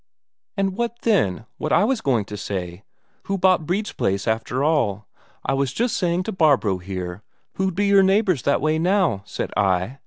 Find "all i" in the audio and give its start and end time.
4.63-5.53